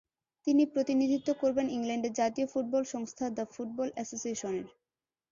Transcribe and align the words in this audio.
তিনি 0.47 0.63
প্রতিনিধিত্ব 0.65 1.29
করবেন 1.33 1.67
ইংল্যান্ডের 1.69 2.13
জাতীয় 2.13 2.47
ফুটবল 2.47 2.83
সংস্থা 2.93 3.25
দ্য 3.29 3.45
ফুটবল 3.53 3.87
অ্যাসোসিয়েশনের। 3.93 4.67